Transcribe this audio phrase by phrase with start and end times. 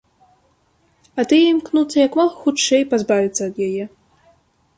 [1.19, 3.85] А тыя імкнуцца як мага хутчэй пазбавіцца ад яе.